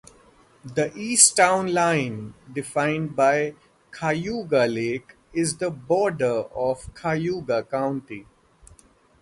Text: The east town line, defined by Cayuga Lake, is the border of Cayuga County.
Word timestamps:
The 0.65 0.91
east 0.97 1.37
town 1.37 1.71
line, 1.73 2.33
defined 2.51 3.15
by 3.15 3.53
Cayuga 3.91 4.65
Lake, 4.65 5.13
is 5.31 5.57
the 5.57 5.69
border 5.69 6.45
of 6.55 6.91
Cayuga 6.95 7.61
County. 7.61 8.25